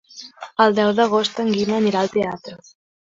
[0.65, 2.57] El deu d'agost en Guim anirà al teatre.